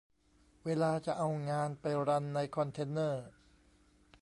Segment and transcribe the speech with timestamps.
[0.65, 3.25] เวลาจะเอางานไปรันในคอนเทนเนอร์